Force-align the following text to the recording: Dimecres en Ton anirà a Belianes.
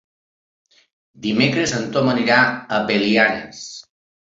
Dimecres 1.25 1.75
en 1.81 1.85
Ton 1.97 2.11
anirà 2.15 2.41
a 2.79 2.83
Belianes. 2.91 3.65